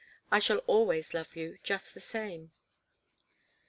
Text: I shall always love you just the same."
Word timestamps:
I 0.31 0.39
shall 0.39 0.57
always 0.65 1.13
love 1.13 1.35
you 1.35 1.59
just 1.61 1.93
the 1.93 1.99
same." 1.99 2.53